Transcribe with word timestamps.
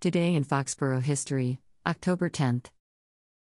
Today 0.00 0.36
in 0.36 0.44
Foxborough 0.44 1.02
History, 1.02 1.58
October 1.84 2.30
10th. 2.30 2.66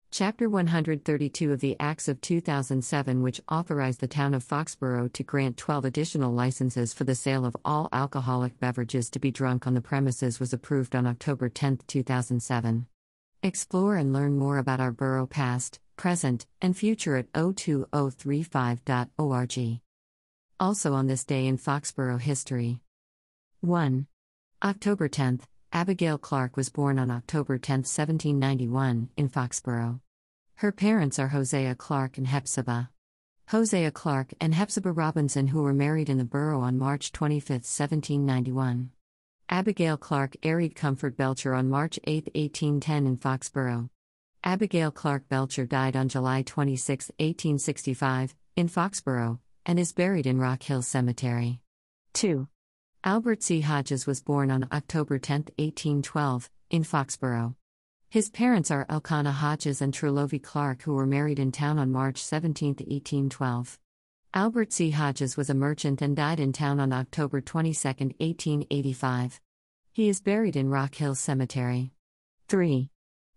Chapter 0.10 0.50
132 0.50 1.54
of 1.54 1.60
the 1.60 1.76
Acts 1.80 2.08
of 2.08 2.20
2007, 2.20 3.22
which 3.22 3.40
authorized 3.48 4.00
the 4.00 4.08
town 4.08 4.34
of 4.34 4.44
Foxborough 4.44 5.14
to 5.14 5.22
grant 5.22 5.58
12 5.58 5.86
additional 5.86 6.34
licenses 6.34 6.96
for 6.96 7.04
the 7.04 7.14
sale 7.14 7.46
of 7.46 7.56
all 7.64 7.90
alcoholic 7.94 8.60
beverages 8.60 9.12
to 9.12 9.20
be 9.20 9.30
drunk 9.30 9.68
on 9.68 9.76
the 9.76 9.82
premises, 9.82 10.40
was 10.40 10.52
approved 10.52 10.96
on 10.96 11.06
October 11.06 11.48
10, 11.48 11.82
2007. 11.86 12.88
Explore 13.44 13.96
and 13.96 14.12
learn 14.12 14.36
more 14.36 14.58
about 14.58 14.80
our 14.80 14.92
borough 14.92 15.28
past, 15.28 15.80
present, 15.96 16.48
and 16.60 16.76
future 16.76 17.18
at 17.18 17.32
o2035.org. 17.34 19.80
Also 20.60 20.94
on 20.96 21.06
this 21.06 21.24
day 21.24 21.46
in 21.46 21.60
Foxborough 21.60 22.20
history 22.20 22.80
1. 23.62 24.08
October 24.64 25.08
10th. 25.08 25.44
Abigail 25.78 26.18
Clark 26.18 26.58
was 26.58 26.70
born 26.70 26.98
on 26.98 27.12
October 27.12 27.60
10, 27.60 27.82
1791, 27.82 29.10
in 29.16 29.30
Foxborough. 29.30 30.00
Her 30.56 30.72
parents 30.72 31.20
are 31.20 31.28
Hosea 31.28 31.76
Clark 31.76 32.18
and 32.18 32.26
Hepzibah. 32.26 32.90
Hosea 33.50 33.92
Clark 33.92 34.34
and 34.42 34.56
Hepzibah 34.56 34.92
Robinson, 34.92 35.46
who 35.46 35.62
were 35.62 35.76
married 35.76 36.10
in 36.10 36.18
the 36.18 36.26
borough 36.26 36.62
on 36.62 36.80
March 36.80 37.12
25, 37.12 37.58
1791. 37.58 38.90
Abigail 39.50 39.98
Clark 39.98 40.36
married 40.44 40.76
Comfort 40.76 41.16
Belcher 41.16 41.54
on 41.54 41.70
March 41.70 42.00
8, 42.06 42.34
1810, 42.34 43.06
in 43.06 43.18
Foxborough. 43.18 43.92
Abigail 44.44 44.90
Clark 44.90 45.30
Belcher 45.30 45.68
died 45.68 45.96
on 45.96 46.10
July 46.10 46.42
26, 46.42 47.12
1865, 47.20 48.34
in 48.56 48.68
Foxborough, 48.68 49.38
and 49.64 49.78
is 49.78 49.94
buried 49.94 50.26
in 50.26 50.40
Rock 50.40 50.64
Hill 50.64 50.82
Cemetery. 50.82 51.62
2. 52.14 52.48
Albert 53.04 53.44
C. 53.44 53.62
Hodges 53.62 54.08
was 54.08 54.22
born 54.22 54.50
on 54.50 54.68
October 54.72 55.20
10, 55.20 55.46
1812, 55.58 56.50
in 56.72 56.84
Foxborough. 56.84 57.56
His 58.10 58.30
parents 58.30 58.72
are 58.72 58.86
Elkanah 58.90 59.32
Hodges 59.32 59.82
and 59.82 59.94
Trulovy 59.94 60.42
Clark, 60.42 60.82
who 60.82 60.94
were 60.94 61.06
married 61.06 61.40
in 61.40 61.52
town 61.52 61.78
on 61.78 61.92
March 61.92 62.18
17, 62.24 62.70
1812. 62.70 63.78
Albert 64.34 64.74
C. 64.74 64.90
Hodges 64.92 65.38
was 65.38 65.50
a 65.50 65.54
merchant 65.54 66.02
and 66.02 66.16
died 66.16 66.40
in 66.40 66.52
town 66.52 66.80
on 66.80 66.92
October 66.92 67.40
22, 67.40 67.88
1885. 67.88 69.42
He 69.94 70.10
is 70.10 70.20
buried 70.20 70.56
in 70.56 70.70
Rock 70.70 70.96
Hill 70.96 71.16
Cemetery. 71.16 71.92
3. 72.50 72.90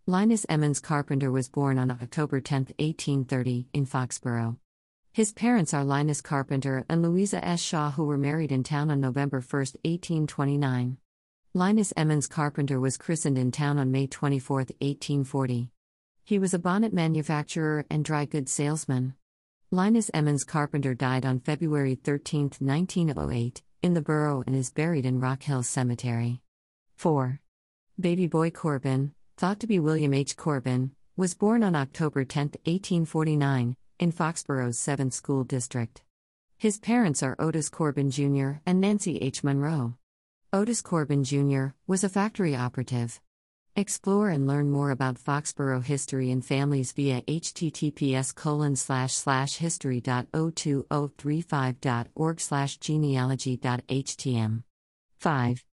Linus 0.07 0.47
Emmons 0.49 0.81
Carpenter 0.81 1.31
was 1.31 1.49
born 1.49 1.79
on 1.79 1.91
October 1.91 2.41
10, 2.41 2.61
1830, 2.79 3.69
in 3.75 3.87
Foxborough. 3.87 4.57
His 5.21 5.33
parents 5.33 5.75
are 5.75 5.85
Linus 5.85 6.23
Carpenter 6.23 6.87
and 6.89 7.03
Louisa 7.03 7.45
S. 7.45 7.61
Shaw, 7.61 7.91
who 7.91 8.05
were 8.05 8.17
married 8.17 8.51
in 8.51 8.63
town 8.63 8.91
on 8.91 9.03
November 9.03 9.41
1, 9.41 9.43
1829. 9.85 10.97
Linus 11.53 11.93
Emmons 11.95 12.27
Carpenter 12.27 12.81
was 12.81 12.97
christened 12.97 13.37
in 13.37 13.53
town 13.53 13.79
on 13.79 13.91
May 13.91 14.07
24, 14.07 14.57
1840. 14.57 15.69
He 16.25 16.39
was 16.39 16.55
a 16.55 16.59
bonnet 16.59 16.95
manufacturer 16.95 17.85
and 17.91 18.03
dry 18.03 18.25
goods 18.25 18.51
salesman. 18.51 19.13
Linus 19.71 20.11
Emmons 20.15 20.43
Carpenter 20.43 20.95
died 20.95 21.27
on 21.27 21.41
February 21.41 21.97
13, 21.97 22.53
1908, 22.59 23.63
in 23.83 23.93
the 23.93 24.01
borough 24.01 24.43
and 24.47 24.57
is 24.57 24.71
buried 24.71 25.05
in 25.05 25.21
Rock 25.21 25.43
Hill 25.43 25.63
Cemetery. 25.63 26.41
4. 26.97 27.41
Baby 28.01 28.27
boy 28.27 28.49
Corbin, 28.49 29.13
thought 29.37 29.61
to 29.61 29.67
be 29.67 29.79
William 29.79 30.15
H. 30.15 30.35
Corbin, 30.35 30.93
was 31.15 31.35
born 31.35 31.63
on 31.63 31.77
October 31.77 32.25
10, 32.25 32.53
1849, 32.65 33.77
in 34.01 34.11
Foxborough's 34.11 34.79
7th 34.79 35.13
School 35.13 35.45
District. 35.45 36.03
His 36.57 36.79
parents 36.79 37.23
are 37.23 37.37
Otis 37.39 37.69
Corbin 37.69 38.11
Jr. 38.11 38.53
and 38.65 38.81
Nancy 38.81 39.19
H. 39.19 39.45
Monroe. 39.45 39.99
Otis 40.55 40.81
Corbin 40.81 41.23
Jr. 41.23 41.75
was 41.87 42.03
a 42.03 42.09
factory 42.09 42.57
operative. 42.57 43.21
Explore 43.77 44.31
and 44.31 44.47
learn 44.47 44.71
more 44.71 44.91
about 44.91 45.19
Foxborough 45.19 45.85
history 45.85 46.31
and 46.31 46.43
families 46.45 46.93
via 46.93 47.21
https 47.23 48.35
colon 48.35 48.75
slash 48.75 49.13
slash 49.13 49.59
history.o2035.org 49.59 52.41
slash 52.41 52.79
genealogy.htm. 52.79 54.63
5. 55.19 55.65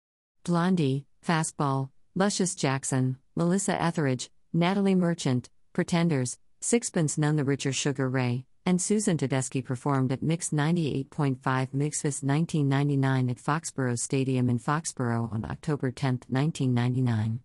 Blondie, 0.45 1.07
Fastball, 1.25 1.91
Luscious 2.17 2.57
Jackson, 2.57 3.19
Melissa 3.37 3.81
Etheridge, 3.81 4.31
Natalie 4.53 4.97
Merchant, 4.97 5.49
Pretenders, 5.73 6.39
Sixpence 6.61 7.19
None 7.19 7.37
the 7.37 7.45
Richer 7.45 7.73
Sugar 7.73 8.09
Ray, 8.09 8.47
and 8.65 8.81
Susan 8.81 9.17
Tedeschi 9.17 9.65
performed 9.65 10.11
at 10.11 10.23
Mix 10.23 10.51
98.5 10.51 11.37
Mixfest 11.39 12.25
1999 12.25 13.31
at 13.31 13.37
Foxborough 13.37 13.99
Stadium 13.99 14.49
in 14.49 14.59
Foxborough 14.59 15.33
on 15.33 15.45
October 15.45 15.91
10, 15.91 16.23
1999. 16.29 17.41